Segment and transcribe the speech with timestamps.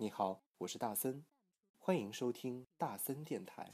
[0.00, 1.24] 你好，我是大森，
[1.76, 3.68] 欢迎收听大森电台。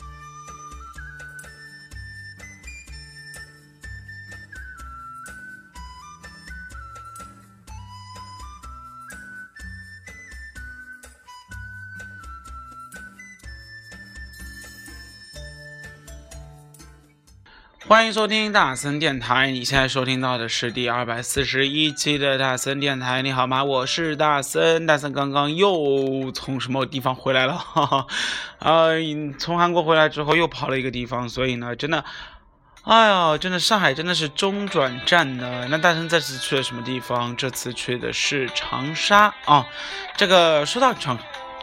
[17.94, 23.22] 欢迎收听大森电台，你现在收听到的是第二百四十一期的大森电台。
[23.22, 23.62] 你好吗？
[23.62, 27.56] 我是大森，大森刚刚又从什么地方回来了？
[27.56, 28.06] 哈哈，
[28.58, 28.96] 呃，
[29.38, 32.04] 从韩国回来之后又跑了一个地方，所以呢，真的，
[32.82, 35.68] 哎呀，真的上海真的是中转站呢。
[35.70, 37.36] 那大森这次去了什么地方？
[37.36, 39.64] 这次去的是长沙啊。
[40.16, 41.16] 这个说到长。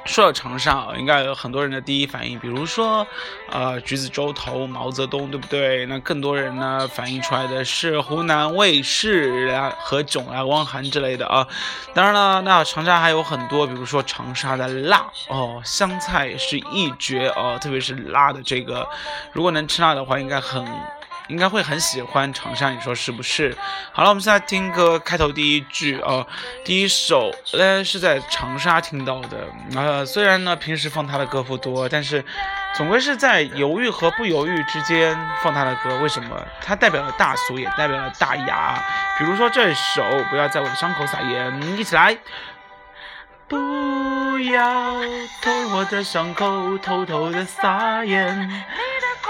[0.05, 3.05] 说到长沙，应该有很多人的第一反应，比如说，
[3.49, 5.85] 呃，橘子洲头毛泽东，对不对？
[5.85, 11.47] 那更多人呢反映出来的是湖南卫视啊和囧啊、汪涵之类的啊。
[11.93, 18.87] 当然了，那长沙还有很多，比如说长沙的辣哦，湘菜是一绝哦，特别是辣的这个，
[19.31, 20.65] 如果能吃辣的话，应该很。
[21.27, 23.55] 应该会很喜欢长沙，你说是不是？
[23.91, 26.25] 好了，我们现在听歌，开头第一句哦，
[26.65, 29.47] 第一首呢是在长沙听到的。
[29.75, 32.23] 呃，虽然呢平时放他的歌不多，但是
[32.75, 35.97] 总归是在犹豫和不犹豫之间放他的歌。
[35.97, 36.45] 为什么？
[36.61, 38.83] 他代表了大俗，也代表了大雅。
[39.17, 42.17] 比如说这首《不要在我的伤口撒盐》，一起来。
[43.47, 45.01] 不要
[45.41, 48.65] 在我的伤口偷偷的撒盐。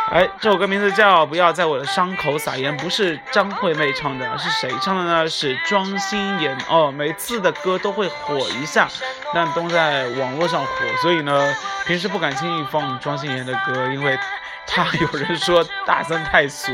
[0.09, 5.30] 哎，这首歌名字叫《不要在我的伤口撒盐》，不是张惠妹唱的，是谁唱的呢？
[5.30, 6.92] 是庄心妍哦。
[6.92, 8.89] 每次的歌都会火一下，
[9.34, 10.69] 但都在网络上火，
[11.02, 14.17] 所以呢，平时不敢轻易放庄心妍的歌，因为
[14.67, 16.72] 怕有人说大森太俗，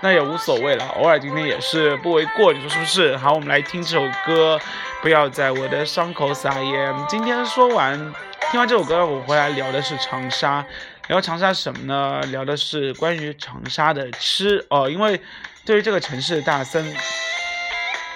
[0.00, 3.16] 那也无所谓了，偶尔今天也是不为过，你说是不是？
[3.18, 4.56] 好，我们来听这首歌，
[5.02, 6.94] 《不要在我的伤口撒盐》。
[7.06, 8.14] 今天说完，
[8.50, 10.64] 听完这首歌，我回来聊的是长沙。
[11.08, 12.22] 聊长沙什么呢？
[12.30, 15.20] 聊的是关于长沙的吃哦，因为
[15.66, 16.96] 对于这个城市，大森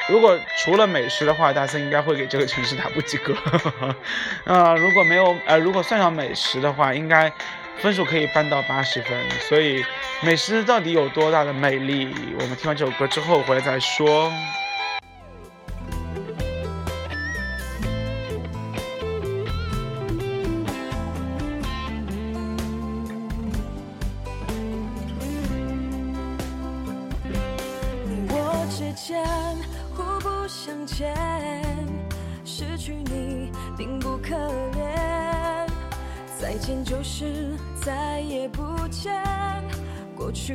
[0.08, 3.34] 如果除了美食的话，大森应该会给这个城市打不及格。
[4.44, 7.30] 呃，如果没有呃，如果算上美食的话，应该
[7.76, 9.12] 分数可以搬到八十分。
[9.48, 9.84] 所以
[10.22, 12.08] 美食到底有多大的魅力？
[12.40, 14.32] 我们听完这首歌之后回来再说。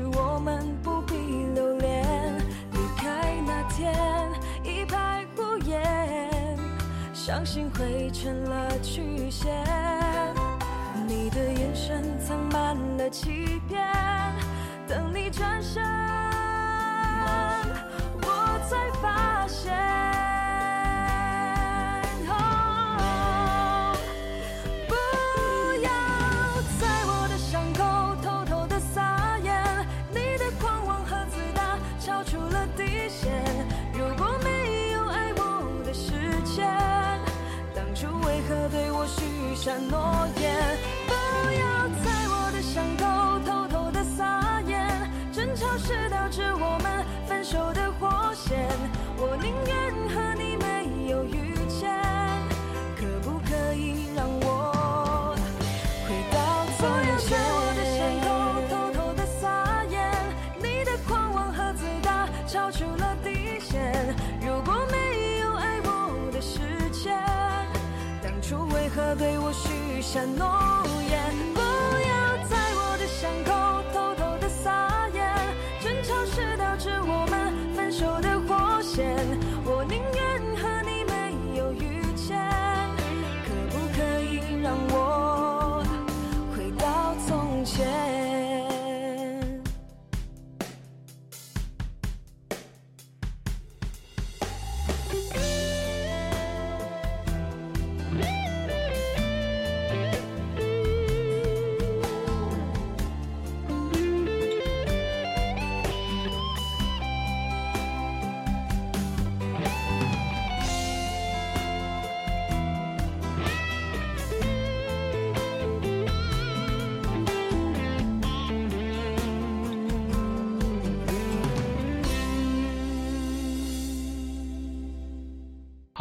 [0.03, 1.13] 我们不必
[1.53, 2.03] 留恋。
[2.71, 3.93] 离开那天
[4.63, 6.57] 一派胡言，
[7.13, 9.63] 相信会成了曲线。
[11.07, 13.56] 你的眼神藏满了期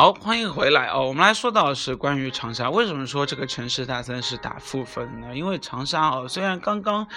[0.07, 1.09] 好，欢迎回来哦。
[1.09, 5.35] 我们来说到是关于长沙，为什么说这个城市大森是打负分呢？
[5.35, 7.09] 因为长沙哦，虽然刚刚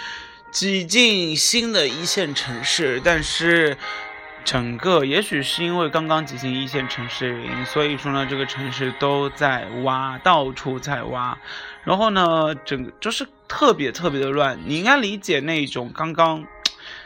[0.50, 3.78] 挤进新的一线城市，但是
[4.44, 11.38] 整个也许是因为刚刚挤进一线城市的原因，所以说呢，这个城市都在挖，到处在挖，
[11.84, 14.60] 然后呢，整个就是特别特别的乱。
[14.66, 16.44] 你应该理解那种刚刚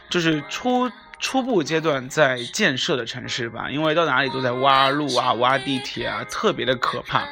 [0.08, 0.90] 就是初。
[1.18, 7.24] 初步阶段在建设的城市吧，因为到哪里都在挖路啊、挖地铁啊，特别的可怕。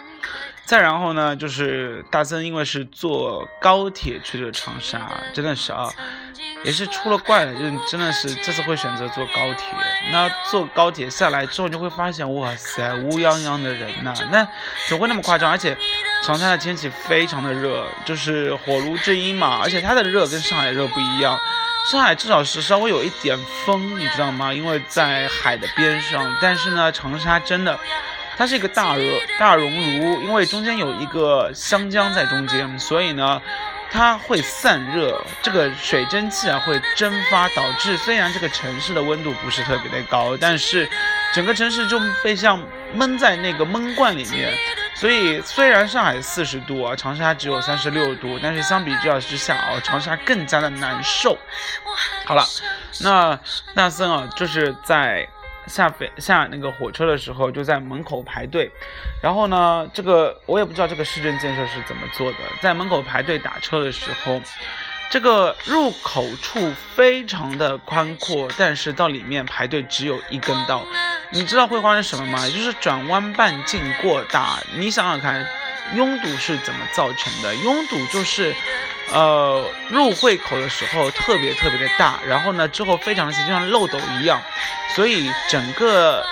[0.64, 5.90] 再然后呢，就是大森因为是坐高铁去的长沙，真的是啊，
[6.64, 9.67] 也是出了怪了，就真的是这次会选择坐高铁。
[10.12, 14.46] 那坐高铁下来之后，就会发现，哇塞，乌泱泱的人呐，那
[14.88, 15.50] 怎会那么夸张？
[15.50, 15.76] 而且
[16.25, 21.37] 长沙的天气非常的热，就是火炉之一嘛，而且它的热跟上海热不一样。
[21.90, 23.37] 上海至少是稍微有一点
[23.67, 24.52] 风，你知道吗？
[24.55, 26.37] 因为在海的边上。
[26.40, 27.79] 但是呢，长沙真的，
[28.37, 29.02] 它是一个大热
[29.38, 33.43] 大熔炉，因为中间有一个湘江在中间，所以呢，
[33.90, 40.88] 它会散热，这个水蒸气啊会蒸发，导致虽然这个城市的温度不是特别的高，但是
[41.34, 42.62] 整个城市就被像
[42.94, 44.56] 闷在那个闷罐里面。
[44.94, 51.37] 所以，虽然上海四十度啊，长沙只有三十六度，但是相比较之下啊，长沙更加的难受。
[52.25, 52.44] 好了，
[53.00, 53.39] 那
[53.75, 55.27] 大森啊，就是在
[55.67, 58.71] 下飞下那个火车的时候，就在门口排队。
[59.23, 64.41] 然后呢，这个我也不知道这个市政建设是怎么做的，在门口排队打车的时候。
[65.12, 70.82] 这个入口处非常的宽阔，但是到里面排队只有一根道，
[71.29, 72.49] 你知道会发生什么吗？
[72.49, 74.56] 就是转弯半径过大。
[74.75, 75.47] 你想想看，
[75.94, 77.55] 拥堵是怎么造成的？
[77.56, 78.55] 拥堵就是，
[79.12, 84.40] 呃，入会口的时候特别特别的大，然后呢之后非常的挤，就像漏斗一样，
[84.94, 86.25] 所以整个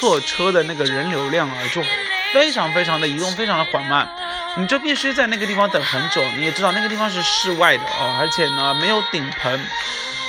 [0.00, 1.82] 坐车的那个人流量啊就
[2.32, 4.08] 非常非常的移动，非常的缓慢。
[4.58, 9.60] 你就必须在那个地方等很久，你也知道那个地方是室外的哦，而且呢没有顶棚，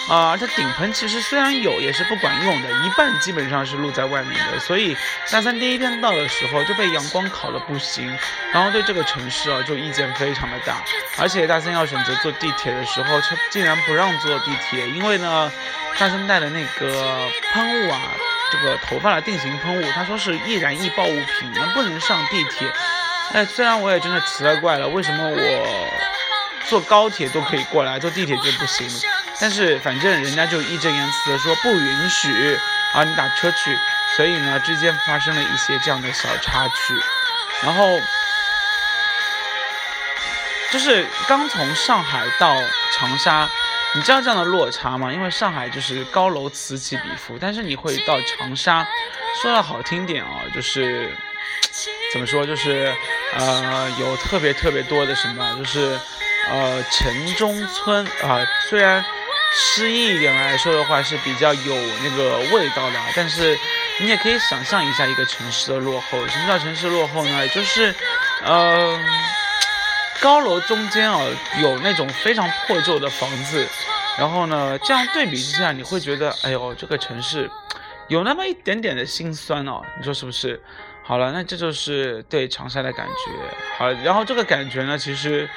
[0.09, 4.59] 啊，而且顶棚其实虽然有，也是不管用的，一半基本上是露在外面的。
[4.59, 4.95] 所以
[5.29, 8.17] 大三第一天到的时候就被阳光烤的不行，
[8.53, 10.81] 然后对这个城市啊就意见非常的大。
[11.17, 15.51] 而且大三要选择坐地铁的时候，他竟然不让坐地铁，因为呢，
[15.99, 17.99] 大三带的那个喷雾啊，
[18.49, 21.07] 这个头发的定型喷雾，他说是易燃易爆物
[21.39, 22.71] 品，能不能上地铁。
[23.33, 25.89] 哎，虽然我也真的奇了怪了，为什么我
[26.69, 28.87] 坐高铁都可以过来，坐地铁就不行？
[29.39, 32.59] 但是反正人家就义正言辞的说不允许
[32.93, 33.77] 啊，你打车去。
[34.15, 36.93] 所以呢，之间发生了一些这样的小插曲。
[37.63, 37.99] 然后
[40.71, 42.55] 就是刚从上海到
[42.93, 43.47] 长沙，
[43.93, 45.11] 你知道这样的落差吗？
[45.11, 48.87] 因为上海就是高楼此起彼伏，但是你会到长沙，
[49.41, 51.15] 说的好听点啊，就是。
[52.11, 52.45] 怎么说？
[52.45, 52.91] 就是
[53.35, 55.99] 呃，有特别特别多的什么，就是
[56.49, 58.43] 呃，城中村啊。
[58.69, 59.03] 虽然
[59.59, 63.57] 诗意一点来说的话是比较有那个味道的，但是
[63.99, 66.27] 你也可以想象一下一个城市的落后。
[66.27, 67.47] 什么叫城市落后呢？
[67.47, 67.93] 就是
[68.43, 68.99] 呃，
[70.21, 71.19] 高楼中间啊，
[71.59, 73.67] 有那种非常破旧的房子。
[74.17, 77.49] 然后呢，这样对比之下，你会觉得，哎呦，这个城市
[78.07, 79.81] 有那么一点点的心酸哦。
[79.97, 80.61] 你说是不是？
[81.03, 83.31] 好了，那这就是对长沙的感觉。
[83.77, 85.49] 好，然后这个感觉呢，其实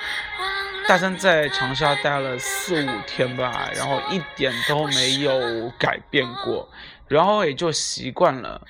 [0.90, 6.68] 大三在长沙待了四五天吧，然后一点都没有改变过，
[7.06, 8.60] 然后也就习惯了。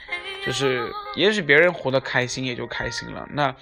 [0.45, 3.27] 就是也许别人活得开心，也就开心了。
[3.31, 3.57] 那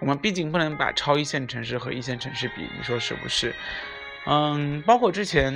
[0.00, 3.52] 我们毕竟不能把超一线城市和一线城市比，你说是不是？
[4.26, 5.52] 嗯，包括之前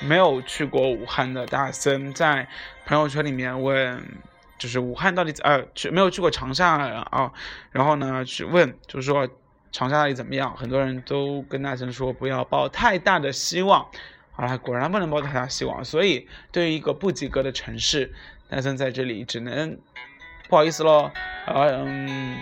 [0.00, 2.46] 没有去过武汉的大森，在
[2.84, 4.04] 朋友圈里面问。
[4.58, 6.78] 就是武汉到底呃去没有去过长沙
[7.10, 7.32] 啊，
[7.72, 9.26] 然后呢去问就是说
[9.72, 10.54] 长沙到底怎么样？
[10.56, 13.88] 很多人都跟大森说不要抱太大的希望。
[14.30, 15.84] 好了，果然不能抱太大希望。
[15.84, 18.12] 所以对于一个不及格的城市，
[18.48, 19.78] 大森在这里只能
[20.48, 21.10] 不好意思喽。
[21.46, 22.36] 嗯，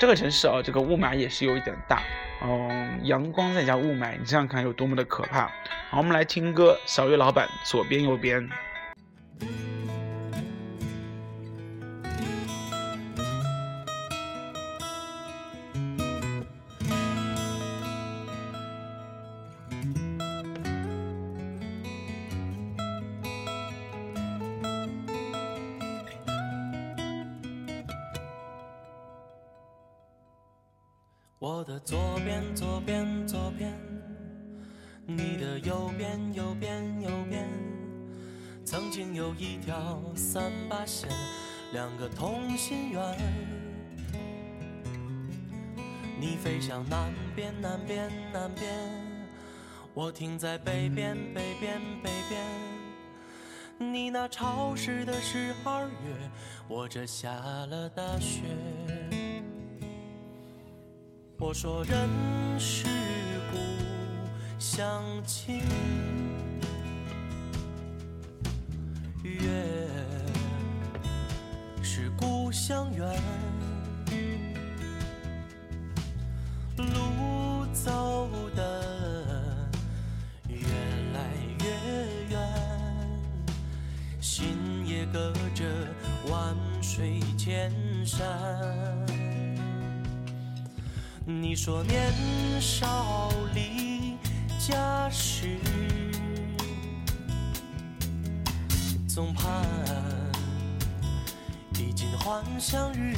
[0.00, 2.02] 这个城市啊，这个雾霾也是有一点大。
[2.42, 5.50] 嗯，阳光再加雾霾，你想想看有多么的可怕。
[5.90, 8.48] 好，我们来听歌，小月老板左边右边。
[50.10, 52.42] 停在北边，北边，北边。
[53.78, 56.30] 你那潮湿的十二月，
[56.68, 58.42] 我这下了大雪。
[61.38, 62.08] 我说人
[62.58, 62.86] 是
[63.50, 63.56] 故
[64.58, 65.62] 乡情，
[69.22, 69.88] 月
[71.82, 73.49] 是故乡圆。
[88.10, 88.26] 山。
[91.24, 92.12] 你说年
[92.60, 94.16] 少离
[94.58, 95.60] 家时，
[99.06, 99.64] 总盼
[101.74, 103.14] 衣锦还乡日。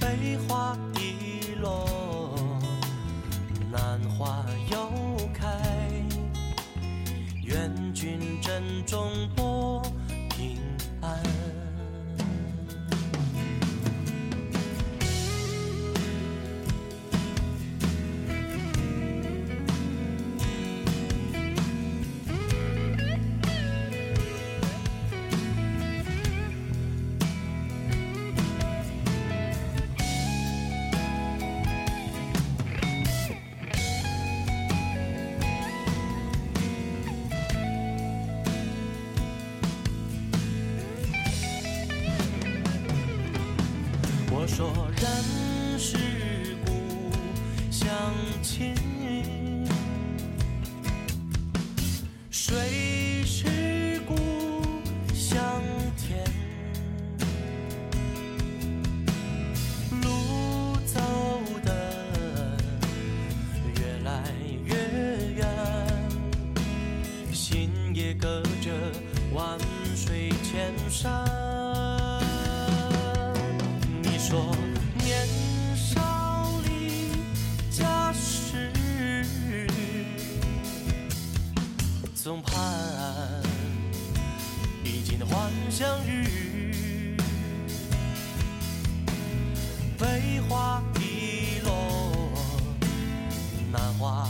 [0.00, 2.34] 北花易落，
[3.70, 4.90] 南花又
[5.34, 5.46] 开。
[7.42, 9.28] 愿君珍重
[90.00, 91.70] 飞花易落，
[93.70, 94.26] 南花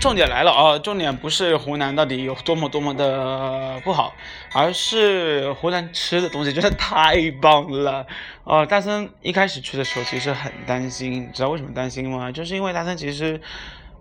[0.00, 0.78] 重点来了啊！
[0.78, 4.14] 重点不是湖南到底有多么多么的不好，
[4.54, 8.06] 而是湖南吃的东西真的太棒了。
[8.44, 12.32] 呃，大森一开始去的时候其实很担心，你知道为什么担心吗？
[12.32, 13.38] 就是因为大森其实，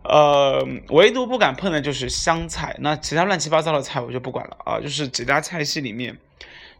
[0.03, 4.79] 呃，唯独不敢碰的就是湘菜，那其他乱七八糟的菜我就不管了啊。
[4.79, 6.17] 就是几大菜系里面，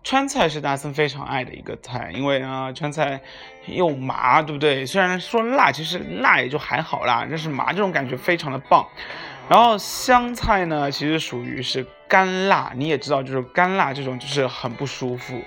[0.04, 3.20] 川菜是大森非常爱的一个菜，因为啊，川菜
[3.66, 4.86] 又麻，对不对？
[4.86, 8.88] 虽然说辣，其实辣也就还好啦，但是麻这种感觉非常的棒。
[9.50, 15.42] 然后湘菜呢，其实属于是干辣，你也知道，就是干辣这种就是很不舒服。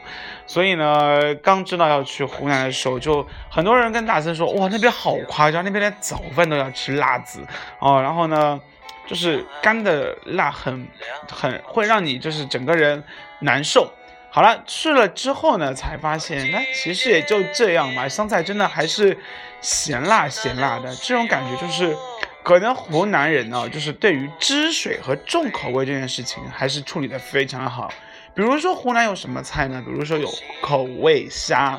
[0.46, 7.40] 所以呢，刚知道要去湖南的时候，就很多人跟大森说，哇，那边好夸张，那边连早饭都要吃辣子
[7.78, 8.02] 哦。
[8.02, 8.60] 然后呢，
[9.06, 10.86] 就是干的辣很
[11.30, 13.02] 很会让你就是整个人
[13.38, 13.90] 难受。
[14.34, 18.08] 好了，去了之后呢，才发现那其实也就这样嘛。
[18.08, 19.18] 湘菜真的还是
[19.60, 21.94] 咸辣咸辣的，这种感觉就是，
[22.42, 27.92] 可能湖南人呢，就是对于汁水和重口味这件事情，还是处理的非常好。
[28.34, 29.82] 比如说湖南有什么菜呢？
[29.84, 30.26] 比如说有
[30.62, 31.78] 口味虾，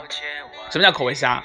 [0.69, 1.43] 什么叫口味虾？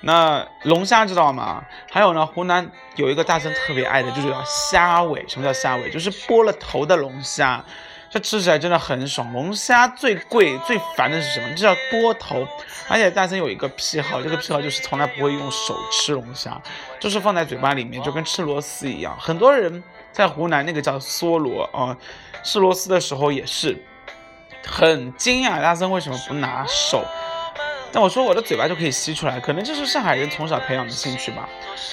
[0.00, 1.64] 那龙虾知道吗？
[1.88, 5.24] 还有呢，湖南有一个大森特别爱的，就是叫虾尾。
[5.28, 5.88] 什么叫虾尾？
[5.88, 7.64] 就是剥了头的龙虾。
[8.12, 9.32] 这吃起来真的很爽。
[9.32, 11.48] 龙虾最贵、最烦的是什么？
[11.56, 12.46] 这叫剥头。
[12.88, 16.60] 而且大森有一个癖好，这个癖好就是从来不会用手吃龙虾，
[17.00, 19.16] 就是放在嘴巴里面，就跟吃螺丝一样。
[19.18, 21.96] 很多人在湖南那个叫梭螺啊，
[22.42, 23.82] 吃螺丝的时候也是
[24.66, 27.02] 很惊讶，大森为什么不拿手？
[27.94, 31.48] 但我说我的嘴巴就可以吸出来，可能这是上海人从小培养的兴趣吧。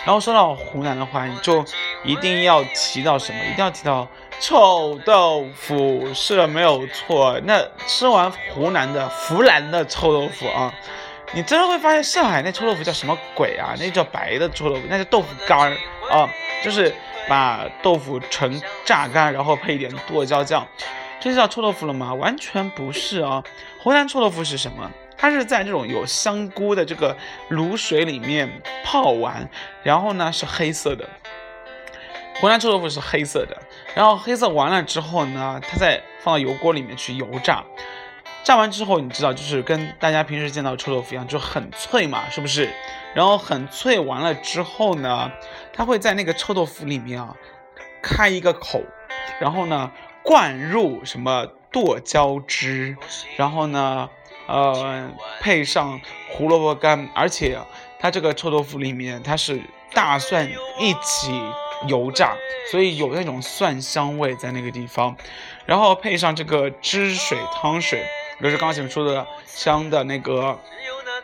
[0.05, 1.63] 然后说到湖南的话，你就
[2.03, 3.39] 一定要提到什么？
[3.43, 4.07] 一定要提到
[4.39, 7.39] 臭豆腐，是的，没有错。
[7.43, 10.73] 那吃完湖南的湖南的臭豆腐啊，
[11.33, 13.75] 你真的会发现上海那臭豆腐叫什么鬼啊？
[13.77, 15.77] 那叫白的臭豆腐，那叫豆腐干儿
[16.09, 16.29] 啊，
[16.63, 16.93] 就是
[17.27, 20.65] 把豆腐纯榨干，然后配一点剁椒酱，
[21.19, 22.13] 这叫臭豆腐了吗？
[22.13, 23.43] 完全不是啊！
[23.81, 24.89] 湖南臭豆腐是什么？
[25.17, 27.15] 它是在这种有香菇的这个
[27.49, 28.49] 卤水里面
[28.85, 29.49] 泡完，
[29.83, 31.05] 然后呢是黑色的。
[32.39, 33.57] 湖南臭豆腐是黑色的，
[33.93, 37.63] 然后黑色完了之后呢，它再放到油锅里面去油炸，
[38.43, 42.69] 炸完之后，你知道就是跟大家平时见到臭豆腐一样，就很脆嘛，是不是？
[43.13, 45.31] 然后很脆完了之后呢，
[45.73, 47.35] 它会在那个臭豆腐里面啊
[48.01, 48.81] 开一个口，
[49.39, 49.91] 然后呢
[50.23, 52.95] 灌入什么剁椒汁，
[53.37, 54.09] 然后呢。
[54.51, 57.59] 呃，配上胡萝卜干，而且
[57.99, 59.61] 它这个臭豆腐里面它是
[59.93, 61.39] 大蒜一起
[61.87, 62.35] 油炸，
[62.71, 65.15] 所以有那种蒜香味在那个地方，
[65.65, 68.05] 然后配上这个汁水汤水，
[68.41, 70.59] 就是刚刚前面说的香的那个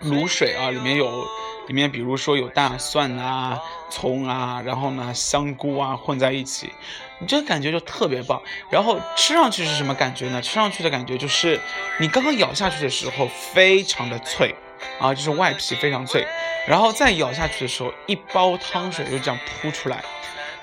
[0.02, 1.26] 卤水啊，里面有。
[1.68, 3.60] 里面比如说有大蒜啊、
[3.90, 6.72] 葱啊，然后呢香菇啊混在一起，
[7.18, 8.40] 你这个感觉就特别棒。
[8.70, 10.40] 然后吃上去是什么感觉呢？
[10.40, 11.60] 吃上去的感觉就是
[12.00, 14.54] 你刚刚咬下去的时候非常的脆
[15.00, 16.24] 啊，就是外皮非常脆，
[16.68, 20.04] 然后再咬下去的时候一包汤水就这样扑出来，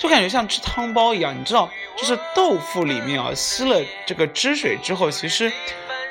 [0.02, 1.32] 就感觉像吃汤包一样。
[1.38, 5.52] 你知道，就是豆腐里面啊吸了这个汁水之后，其实。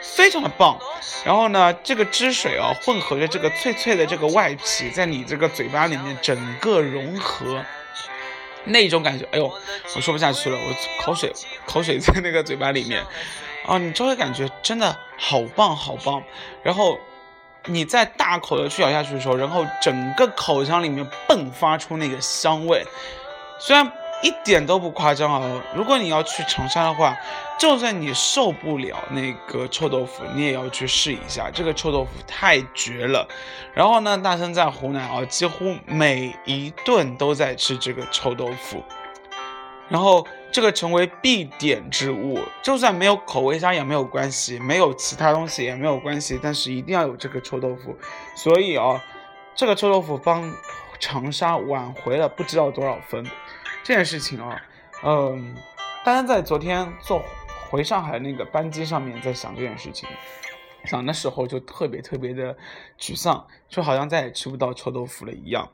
[0.03, 0.79] 非常的棒，
[1.23, 7.63] 然后呢，这个汁水啊，混合着这个脆脆的这个外皮，在你这个嘴巴里面整个融合，
[8.65, 9.45] 那种感觉，哎呦，
[9.95, 11.31] 我说不下去了，我口水
[11.67, 13.05] 口水在那个嘴巴里面，
[13.67, 16.23] 啊，你就会感觉真的好棒好棒，
[16.63, 16.97] 然后
[17.67, 22.83] 你在大口的去咬下去的时候，然后整个口腔里面迸发出那个香味，
[23.61, 23.89] 虽然。
[24.23, 25.63] 一点都不夸张啊！
[25.75, 27.17] 如果你要去长沙的话，
[27.57, 31.49] 就算你受不了那个臭豆腐，你也要去试一下。
[31.51, 33.27] 这个臭豆腐太绝了。
[33.73, 38.83] 然后呢，大生在湖南啊，几乎每一顿都在吃这个臭豆腐，
[39.89, 42.39] 然后这个成为必点之物。
[42.61, 47.97] 就算没有口味上也没有关系，没有其他东西也没有关系，但是一定要有这个臭豆腐。
[48.35, 49.03] 所以啊，
[49.55, 50.53] 这个臭豆腐帮
[51.01, 53.25] 长沙挽回了不知道多少分。
[53.83, 54.61] 这件事情啊，
[55.03, 55.55] 嗯，
[56.05, 57.21] 大家在昨天坐
[57.69, 60.07] 回上海那个班机上面在想这件事情，
[60.85, 62.55] 想的时候就特别特别的
[62.99, 65.67] 沮丧，就好像再也吃不到臭豆腐了一样。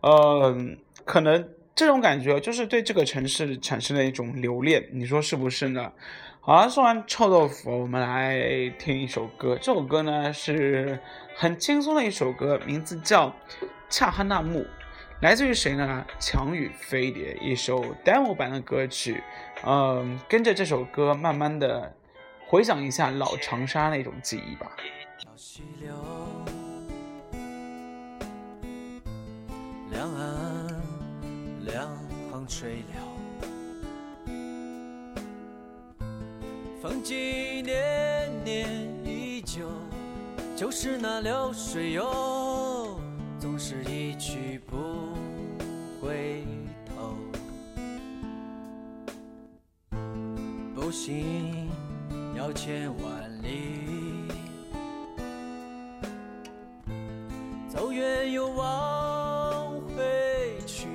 [0.00, 5.92] 嗯，可能这种感觉就是对这个城市产生了一种留恋，你说是不是呢？
[6.40, 9.56] 好了，说完臭豆腐，我们来听一首歌。
[9.56, 10.98] 这首歌呢是
[11.36, 13.28] 很轻松的一首歌，名字叫
[13.92, 14.60] 《恰哈纳木》。
[15.20, 16.04] 来自于谁呢？
[16.18, 19.22] 强与飞碟一首 demo 版的歌曲，
[19.64, 21.94] 嗯，跟着这首歌慢慢的
[22.48, 24.72] 回想一下老长沙那种记忆吧
[25.36, 25.94] 溪流。
[29.90, 30.82] 两岸
[31.66, 31.86] 两
[32.32, 32.82] 行垂
[34.26, 34.34] 柳，
[36.82, 38.68] 风景年年
[39.04, 39.68] 依旧，
[40.56, 42.71] 就是那流水哟，总
[43.64, 44.76] 是一去不。
[46.00, 46.44] 回
[46.84, 47.14] 头，
[50.74, 51.70] 步行
[52.34, 54.26] 要千万里，
[57.68, 60.88] 走远又往回去。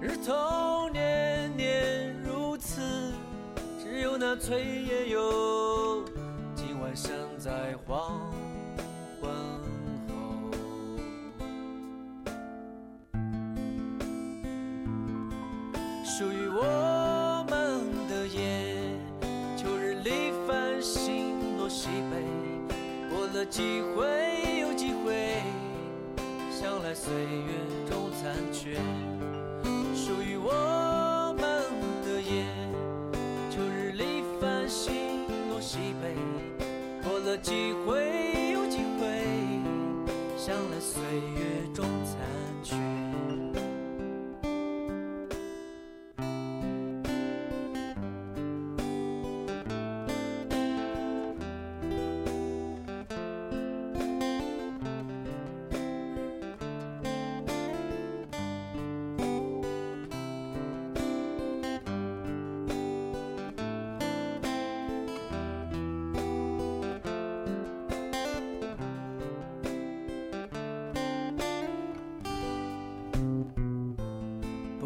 [0.00, 3.12] 日头年年如此，
[3.80, 6.04] 只有那炊烟哟，
[6.56, 8.36] 今晚生在黄。
[16.18, 18.74] 属于我们的夜，
[19.56, 22.18] 秋日里繁星落西北，
[23.08, 24.02] 过了几回
[24.60, 25.40] 又几回，
[26.50, 27.52] 想来岁月
[27.88, 28.74] 中残缺。
[29.94, 31.62] 属于我们
[32.04, 32.44] 的夜，
[33.48, 36.16] 秋日里繁星落西北，
[37.08, 38.17] 过了几回。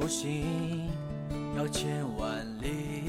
[0.09, 0.89] 行
[1.57, 3.03] 要千万里，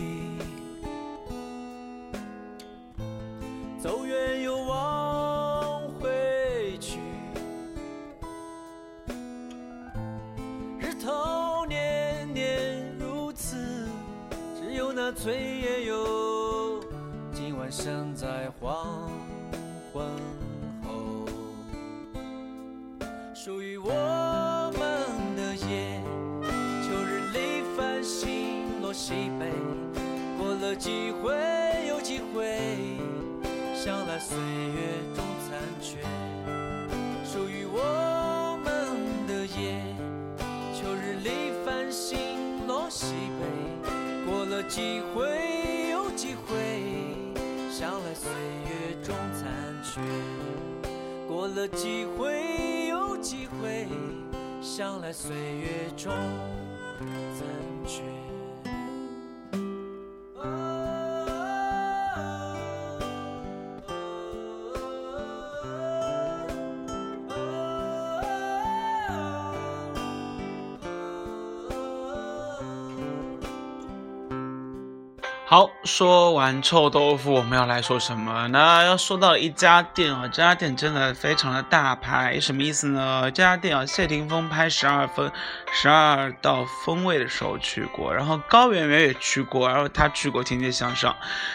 [75.53, 78.83] 好，说完臭豆腐，我们要来说什么呢？
[78.83, 83.29] 要说到一家店啊，这家店真的非常的大牌，什么意思呢？
[83.29, 85.31] 这家店啊，谢霆锋拍十二分、
[85.71, 91.13] 十二道锋味的时候去过，然后高圆圆也去过，然后他去过《天天向上》。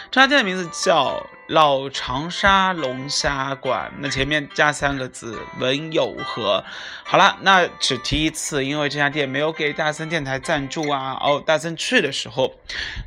[0.09, 6.63] 这家店的名字叫老长沙龙虾馆，那前面加三个字文友和。
[7.03, 11.17] 好了，那只提一次，因为这家店没有给大森电台赞助啊。
[11.19, 12.53] 哦，大森去的时候，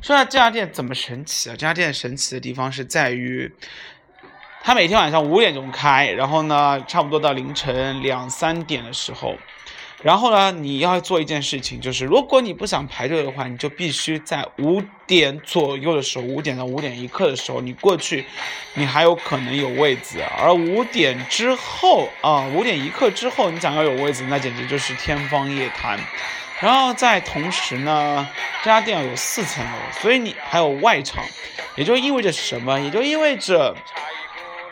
[0.01, 1.53] 说到这家店怎么神奇啊？
[1.53, 3.49] 这家店神奇的地方是在于，
[4.61, 9.37] 它每天晚上五点钟开，然后呢，差不多到凌晨两三点的时候。
[10.03, 18.25] 然后呢，你要做一件事情，就是如果你不想排队的话，你就必须在五点左右的时候，五点到五点一刻的时候，你过去，
[18.73, 20.21] 你还有可能有位子。
[20.37, 25.97] 而五点之后啊，五点一刻之后，你想要有位子，那简直就是天方夜谭。
[26.59, 28.27] 然后在同时呢，
[28.61, 31.23] 这家店有四层楼，所以你还有外场，
[31.77, 32.77] 也就意味着什么？
[32.77, 33.73] 也就意味着。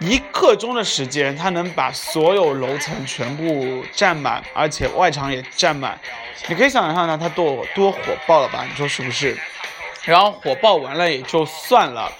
[0.01, 5.97] 一刻钟的时间，它能把所有楼层全部占满，而且外场也占满。
[6.47, 8.65] 你可以想象呢，它多多火爆了吧？
[8.67, 9.37] 你说是不是？
[10.03, 12.11] 然后火爆完了也就算了，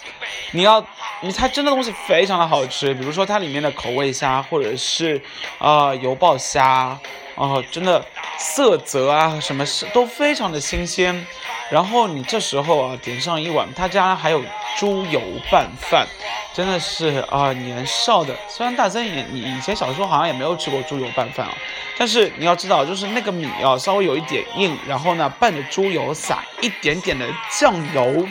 [0.52, 0.86] 你要，
[1.22, 5.20] 你它真的东西非常的好吃，比如说它里面的口味虾，或者是
[5.58, 6.96] 啊油爆虾，
[7.36, 8.04] 哦，真的
[8.38, 11.26] 色泽啊什么是都非常的新鲜。
[11.70, 14.44] 然后你这时候啊点上一碗，他家还有
[14.78, 16.06] 猪油拌饭。
[16.54, 21.54] 真的是啊，年少的虽然大森也你以前小时候好像也没有吃过猪油拌饭啊，
[21.98, 28.28] 但是你要知道，就是那个米啊稍微有一点硬，然后呢拌着猪油，撒一点点的酱油，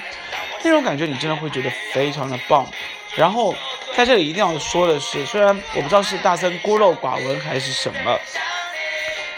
[0.63, 2.67] 那种感觉你真的会觉得非常的棒。
[3.17, 3.55] 然后
[3.97, 8.19] 在这里一定要说的是，虽然我不知道是大森孤陋寡闻还是什么。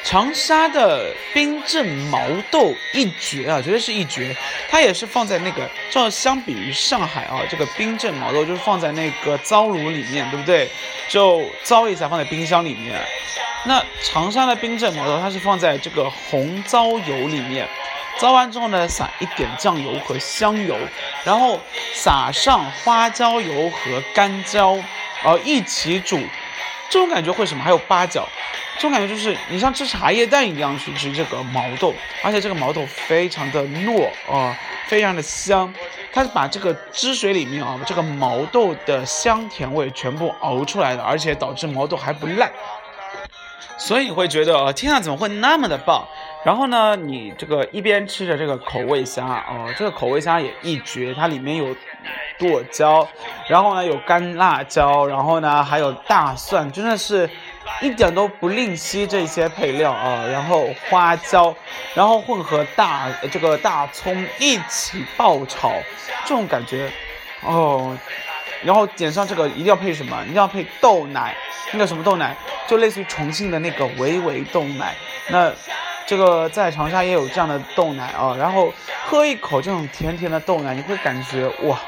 [0.04, 4.36] 长沙的冰镇毛豆一绝啊，绝对是一绝。
[4.68, 10.68] 它也是放在那个，就相比于上海啊，这个冰镇毛豆就是放在那个糟炉里面，对不对？
[11.08, 13.00] 就糟一下放在冰箱里面。
[13.64, 17.68] 那长沙的冰镇毛豆，它是放在这个红糟油里面，
[18.18, 20.76] 糟完之后呢，撒一点酱油和香油，
[21.24, 21.60] 然后
[21.94, 24.76] 撒上花椒油和干椒，
[25.22, 26.18] 呃，一起煮。
[26.92, 27.64] 这种感觉会什么？
[27.64, 28.28] 还有八角。
[28.74, 34.54] 这种感觉就是你像吃茶叶蛋一样去吃这个毛豆，而且这个毛豆非常的糯啊，
[34.88, 35.72] 非常的香。
[36.12, 42.52] 它是把这个汁水里面啊，这个毛豆的香甜味全部熬出来的，而且导致毛豆还不烂。
[43.78, 46.06] 所以你会觉得啊，天啊，怎么会那么的棒？
[46.44, 51.74] 然后呢，你这个一边吃着这个口味虾哦，这个口味虾也一绝，它里面有
[52.38, 53.08] 剁椒，
[53.48, 57.28] 然后呢有干辣椒，然后呢还有大蒜，真的是。
[57.80, 61.54] 一点都不吝惜这些配料啊，然后花椒，
[61.94, 65.72] 然后混合大这个大葱一起爆炒，
[66.24, 66.90] 这种感觉
[67.40, 67.96] 哦，
[68.62, 70.20] 然后点上这个一定要配什么？
[70.24, 71.36] 一定要配豆奶，
[71.72, 72.36] 那个什么豆奶，
[72.66, 74.94] 就类似于重庆的那个维维豆奶。
[75.28, 75.50] 那
[76.04, 78.72] 这个在长沙也有这样的豆奶啊，然后
[79.06, 81.80] 喝一口这种甜甜的豆奶，你会感觉哇，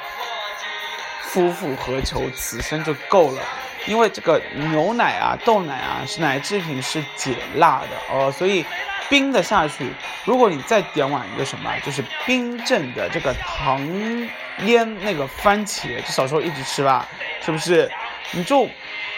[1.27, 3.43] 夫复何求，此生就够了。
[3.87, 8.65] 因为这个牛奶啊、豆奶啊是奶制品，是解辣的哦，所以
[9.11, 9.93] 冰的下去。
[10.25, 13.81] 如果你再点碗一个什么，就是冰镇的这个糖
[14.61, 17.07] 腌那个番茄，这小时候一直吃吧，
[17.43, 17.91] 是不是？
[18.31, 18.67] 你就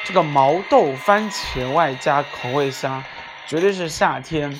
[0.04, 3.04] 这个毛豆番茄外加口味虾，
[3.46, 4.58] 绝对是夏天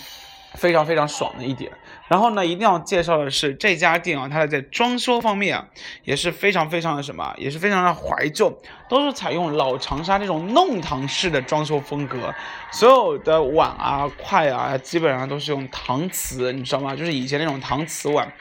[0.55, 1.73] 非常非常爽的一点。
[2.09, 5.66] 然后呢，一定要介绍的是这家店啊，它在装修方面啊，
[6.05, 8.57] 也是非常非常的什么，也是非常的怀旧，
[8.88, 12.35] 都是采用老长沙这种弄堂式的装修风格，
[12.71, 16.95] 所有的碗啊、筷啊，基本上都是用搪瓷，你知道吗？
[16.95, 18.33] 就是以前那种搪瓷碗，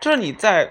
[0.00, 0.70] 就是你在。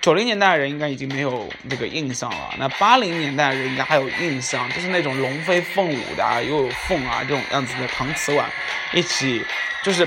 [0.00, 8.48] 九零年代的人应该已经没有那个印象了，那八零年代的人应该还有印象，就是那种龙飞凤舞的啊，又有凤啊这种样子的搪瓷碗，
[8.94, 9.44] 一起
[9.82, 10.06] 就是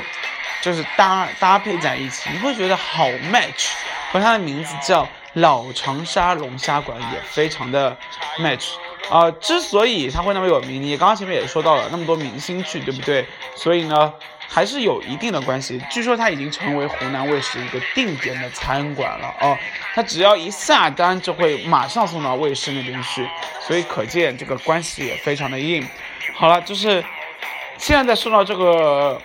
[0.62, 3.70] 就是搭搭配在一起，你会觉得好 match。
[4.12, 7.98] 和它的名字叫老长沙龙虾馆也非常的
[8.40, 8.74] match
[9.10, 9.32] 啊。
[9.32, 13.26] 之所以它会那么有名，你刚刚前面也说到了那么多明星去，对不对？
[13.56, 14.14] 所以呢。
[14.54, 15.82] 还是有一定的关系。
[15.90, 19.58] 据说它已经成为湖南卫视一个定点的餐馆了哦。
[19.96, 23.26] 它只要一下单，就会马上送到卫视那边去，
[23.62, 25.88] 所以可见这个关系也非常的硬。
[26.36, 27.02] 好了，就是
[27.78, 29.22] 现在在说到这个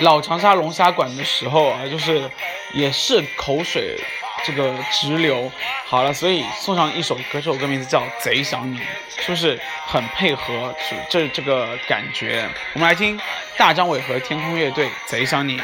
[0.00, 2.30] 老长沙龙虾馆的时候啊，就是
[2.72, 3.96] 也是口水。
[4.44, 5.50] 这个直流，
[5.84, 8.78] 好了，所以送上一首歌，这首歌名字叫《贼想你》，
[9.18, 10.72] 是不是很配合
[11.10, 12.48] 这这个感觉？
[12.72, 13.20] 我们来听
[13.56, 15.58] 大张伟和天空乐队《贼想你》，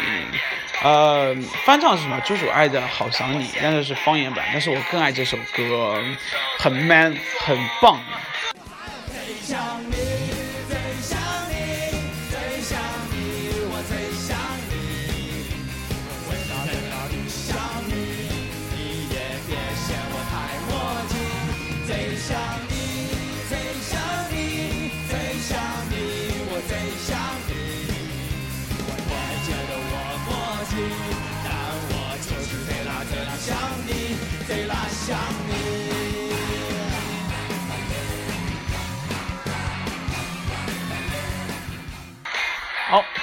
[0.82, 1.32] 呃，
[1.64, 2.20] 翻唱是什么？
[2.24, 6.02] 朱主爱的《好想你》，但是是方言版，但是我更爱这首歌，
[6.58, 8.00] 很 man，很棒。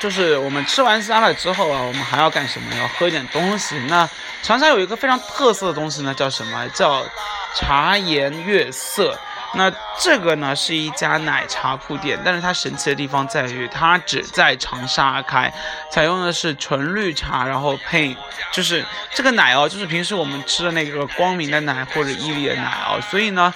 [0.02, 2.76] 就是我们吃完沙拉之后啊，我们还要干什么？
[2.76, 3.78] 要喝一点东西。
[3.88, 4.10] 那
[4.42, 6.68] 长沙有一个非常特色的东西呢，叫什么？
[6.70, 7.06] 叫
[7.56, 9.16] 茶颜悦色。
[9.54, 15.54] 那这个呢是一家奶茶铺店，但是它神奇的地方在于，它只在长沙开，
[15.92, 18.16] 采用的是纯绿茶，然后配
[18.52, 18.84] 就是
[19.14, 23.54] 这个奶哦，就是平时我们吃的那个光明的奶或者伊利的奶哦，所以呢，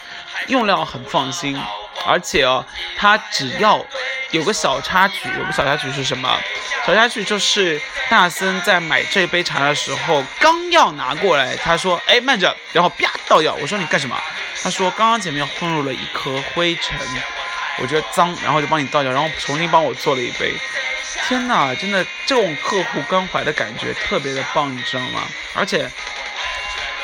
[0.47, 1.59] 用料很放心。
[2.05, 2.65] 而且哦，
[2.97, 3.85] 它只要
[4.31, 6.39] 有个小插曲，有个小插曲是什么？
[6.85, 13.53] 小插曲就是大森在买这杯茶的时候，刚要拿过来，他说：“哎，慢着！”然后啪倒掉。
[13.55, 14.15] 我说：“你干什么？”
[14.61, 16.97] 他说：“刚刚前面混入了一颗灰尘，
[17.79, 20.53] 我觉得脏，然后就帮你倒掉，然后重新帮我做了一杯。
[21.27, 25.21] 天哪，真的这种客户关怀的感觉特别的棒，你知道吗？
[25.55, 25.89] 而且，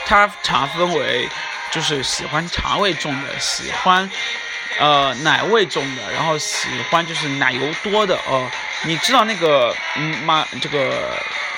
[0.05, 1.27] 他茶分为
[1.71, 4.07] 就是喜欢茶味重的，喜欢。”
[4.79, 8.49] 呃，奶味重的，然后喜欢就是奶油多的哦。
[8.85, 11.15] 你知道那个嗯妈这个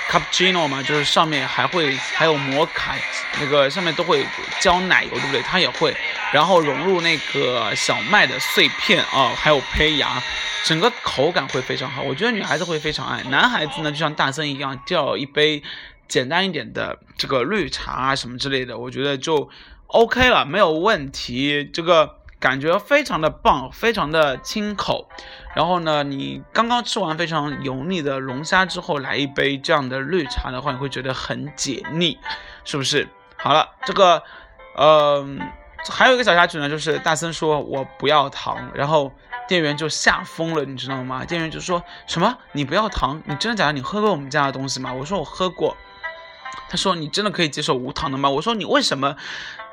[0.09, 0.83] cappuccino 吗？
[0.83, 2.95] 就是上面还会还有摩卡，
[3.39, 4.25] 那个上面都会
[4.59, 5.41] 浇奶油，对不对？
[5.41, 5.95] 它也会，
[6.33, 10.21] 然后融入那个小麦的碎片啊，还有胚芽，
[10.65, 12.01] 整个口感会非常好。
[12.01, 15.63] 我觉得女孩子会非常爱，男孩子呢就像大森一样，叫一杯
[16.09, 19.49] 简单一点的这个绿茶啊什么之类的，我觉得就
[19.87, 21.63] OK 了，没有问题。
[21.71, 22.22] 这个。
[22.43, 25.07] 感觉非常的棒，非常的清口。
[25.55, 32.19] 然后呢，你刚刚吃完非常油腻的龙虾之后，来一杯这样的绿茶的话，你会觉得很解腻，
[32.65, 33.07] 是不是？
[33.37, 34.21] 好了，这个，
[34.75, 35.25] 呃，
[35.89, 39.09] 还有一个小插曲呢，就是大森说我不要糖，然后
[39.47, 41.23] 店员就吓疯了，你知道吗？
[41.23, 43.23] 店员就说什么你不要糖？
[43.25, 43.71] 你真的假的？
[43.71, 44.91] 你喝过我们家的东西吗？
[44.91, 45.77] 我说我喝过。
[46.69, 49.15] 他说：“你真的可以接受无糖的吗？”我说：“你为什么？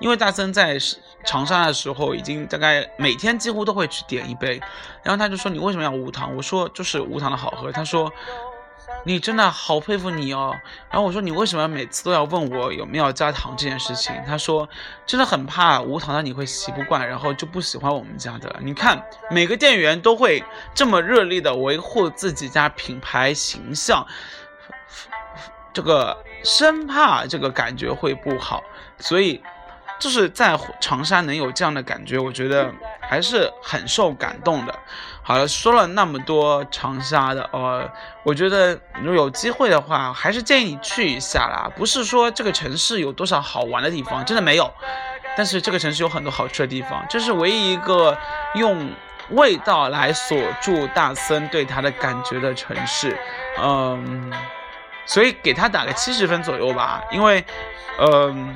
[0.00, 0.78] 因为大森在
[1.24, 4.60] 长沙的时候，已经大概每天几乎都会去点一杯。
[5.02, 8.12] 然后他就说：‘你为什么要无糖？’我说：‘就是无糖的好喝。’他说
[9.04, 10.54] ：‘你真的好佩服你哦。’
[10.90, 14.68] 然后我说：‘你为什么每次都要问我有没有加糖这件事情？’他说
[15.06, 20.42] ：‘真的很怕无糖的你会习不惯，然后就不喜欢我们家的。’你看，每个店员都会
[20.74, 24.06] 这么热烈的维护自己家品牌形象。”
[25.72, 28.62] 这个生怕这个感觉会不好，
[28.98, 29.42] 所以
[29.98, 34.74] 就是在长沙能有这样的感觉，我觉得还是很受感动的。
[35.22, 37.88] 好了，说了那么多长沙的，呃，
[38.24, 41.70] 我觉得如果有机会的话，还是建议你去一下啦。
[41.76, 44.72] 不是说这个城市有多少好玩的地方，真的没有。
[45.37, 48.16] 但是这个城市有很多好吃的地方，这是唯一一个
[48.54, 48.90] 用
[49.30, 53.16] 味道来锁住大森对他的感觉的城市。
[53.62, 54.33] 嗯。
[55.06, 57.44] 所以给他打个七十分左右吧，因为，
[57.98, 58.54] 嗯，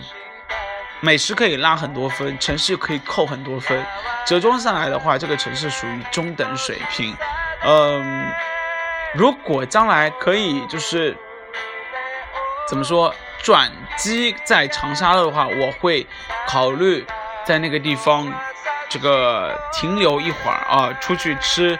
[1.00, 3.84] 美食可以拉很多分，城市可以扣很多分，
[4.24, 7.16] 折中下来的话，这个城市属于中等水平。
[7.64, 8.30] 嗯，
[9.14, 11.16] 如果将来可以就是
[12.68, 16.06] 怎么说转机在长沙的话，我会
[16.46, 17.04] 考虑
[17.44, 18.32] 在那个地方
[18.88, 21.78] 这个停留一会儿啊，出去吃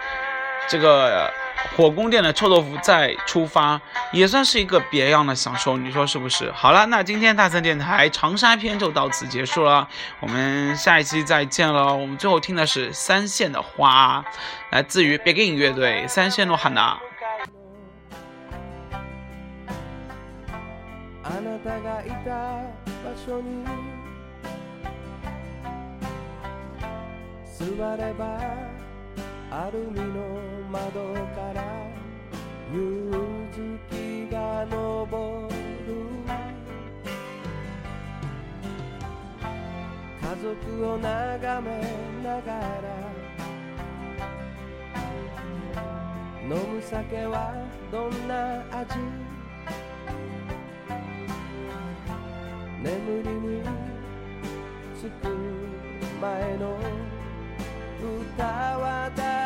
[0.66, 1.32] 这个
[1.75, 3.79] 火宫殿的臭豆腐再出发，
[4.11, 6.51] 也算是一个别样的享受，你说是不是？
[6.51, 9.87] 好了，那今天大森电台长沙篇就到此结束了，
[10.19, 11.95] 我们下一期再见了。
[11.95, 14.23] 我们最后听的是三线的花，
[14.71, 16.99] 来自于 Begin 乐队三线の花。
[21.23, 22.31] あなたがいた
[23.03, 23.63] 場所に
[27.55, 28.39] 座れば
[29.56, 31.62] アルミの窓から
[32.72, 33.08] 夕
[33.52, 35.06] 月が昇
[35.86, 35.94] る
[40.20, 41.70] 家族を眺め
[42.24, 42.84] ながら
[46.42, 47.54] 飲む酒は
[47.92, 48.98] どんな味
[52.82, 53.62] 眠りに
[54.96, 55.28] つく
[56.20, 56.76] 前の
[58.36, 59.43] 歌は誰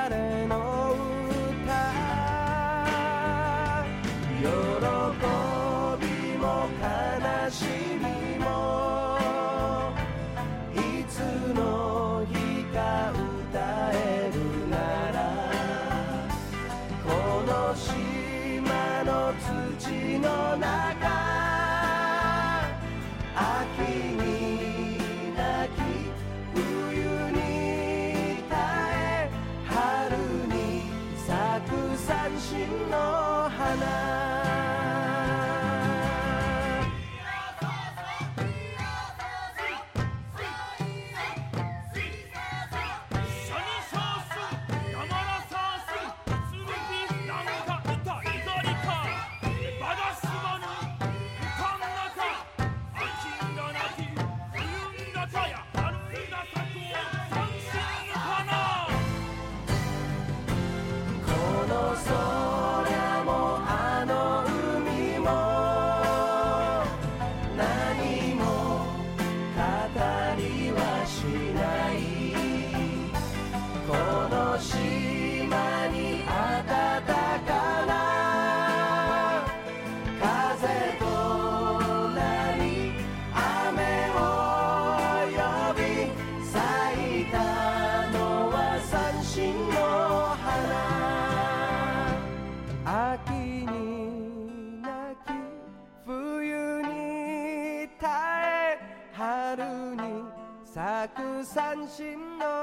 [101.07, 102.56] え春に咲く三振の花